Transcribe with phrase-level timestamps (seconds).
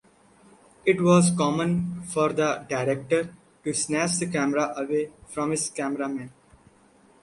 [0.83, 6.31] It was common for the director to snatch the camera away from his cameramen.